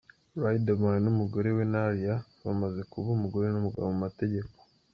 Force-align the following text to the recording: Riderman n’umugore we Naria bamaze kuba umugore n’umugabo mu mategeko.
Riderman 0.43 0.97
n’umugore 1.03 1.49
we 1.57 1.63
Naria 1.73 2.15
bamaze 2.45 2.81
kuba 2.91 3.07
umugore 3.17 3.47
n’umugabo 3.49 3.87
mu 3.93 3.99
mategeko. 4.05 4.53